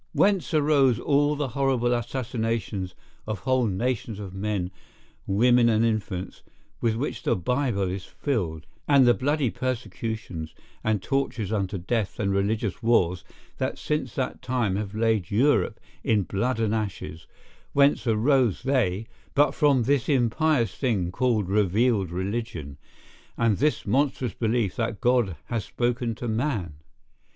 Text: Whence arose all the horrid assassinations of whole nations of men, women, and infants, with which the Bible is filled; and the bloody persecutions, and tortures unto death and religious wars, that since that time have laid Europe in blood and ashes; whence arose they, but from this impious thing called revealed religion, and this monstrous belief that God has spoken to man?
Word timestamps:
Whence 0.13 0.51
arose 0.55 0.99
all 0.99 1.35
the 1.35 1.49
horrid 1.49 1.83
assassinations 1.93 2.95
of 3.27 3.41
whole 3.41 3.67
nations 3.67 4.17
of 4.17 4.33
men, 4.33 4.71
women, 5.27 5.69
and 5.69 5.85
infants, 5.85 6.41
with 6.79 6.95
which 6.95 7.21
the 7.21 7.35
Bible 7.35 7.87
is 7.87 8.03
filled; 8.03 8.65
and 8.87 9.05
the 9.05 9.13
bloody 9.13 9.51
persecutions, 9.51 10.55
and 10.83 11.03
tortures 11.03 11.51
unto 11.51 11.77
death 11.77 12.19
and 12.19 12.33
religious 12.33 12.81
wars, 12.81 13.23
that 13.59 13.77
since 13.77 14.15
that 14.15 14.41
time 14.41 14.75
have 14.75 14.95
laid 14.95 15.29
Europe 15.29 15.79
in 16.03 16.23
blood 16.23 16.59
and 16.59 16.73
ashes; 16.73 17.27
whence 17.73 18.07
arose 18.07 18.63
they, 18.63 19.05
but 19.35 19.51
from 19.51 19.83
this 19.83 20.09
impious 20.09 20.73
thing 20.73 21.11
called 21.11 21.47
revealed 21.47 22.09
religion, 22.09 22.79
and 23.37 23.57
this 23.57 23.85
monstrous 23.85 24.33
belief 24.33 24.75
that 24.77 24.99
God 24.99 25.35
has 25.45 25.63
spoken 25.63 26.15
to 26.15 26.27
man? 26.27 26.73